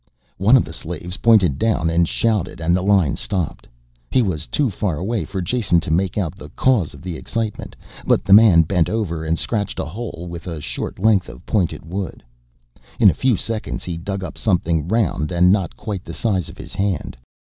[0.39, 3.67] One of the slaves pointed down and shouted and the line stopped.
[4.09, 7.75] He was too far away for Jason to make out the cause of the excitement,
[8.07, 11.85] but the man bent over and scratched a hole with a short length of pointed
[11.85, 12.23] wood.
[12.99, 16.57] In a few seconds he dug up something round and not quite the size of
[16.57, 17.15] his hand.